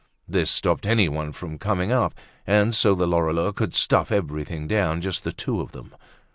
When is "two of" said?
5.31-5.73